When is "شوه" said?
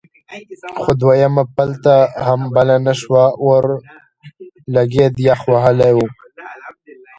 3.01-3.23